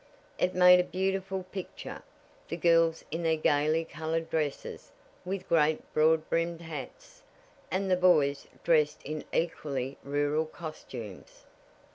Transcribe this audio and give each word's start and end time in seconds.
It 0.39 0.55
made 0.55 0.79
a 0.79 0.83
beautiful 0.83 1.43
picture, 1.43 2.01
the 2.47 2.57
girls 2.57 3.05
in 3.11 3.21
their 3.21 3.35
gaily 3.37 3.85
colored 3.85 4.31
dresses, 4.31 4.91
with 5.23 5.47
great, 5.47 5.93
broad 5.93 6.27
brimmed 6.27 6.61
hats, 6.61 7.21
and 7.69 7.91
the 7.91 7.95
boys 7.97 8.47
dressed 8.63 9.03
in 9.03 9.23
equally 9.31 9.99
rural 10.03 10.47
costumes. 10.47 11.45